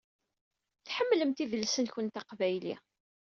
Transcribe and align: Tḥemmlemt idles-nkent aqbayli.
Tḥemmlemt 0.87 1.43
idles-nkent 1.43 2.15
aqbayli. 2.21 2.75